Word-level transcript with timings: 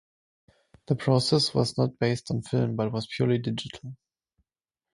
The 0.87 0.95
process 0.95 1.53
was 1.53 1.77
not 1.77 1.99
based 1.99 2.31
on 2.31 2.41
film, 2.41 2.75
but 2.75 2.91
was 2.91 3.05
purely 3.05 3.37
digital. 3.37 3.95